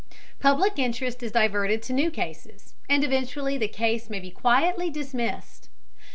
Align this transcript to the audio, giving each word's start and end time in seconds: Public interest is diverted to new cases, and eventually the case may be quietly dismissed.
Public 0.39 0.79
interest 0.79 1.21
is 1.21 1.31
diverted 1.31 1.83
to 1.83 1.93
new 1.93 2.09
cases, 2.09 2.73
and 2.89 3.03
eventually 3.03 3.55
the 3.59 3.67
case 3.67 4.09
may 4.09 4.19
be 4.19 4.31
quietly 4.31 4.89
dismissed. 4.89 5.69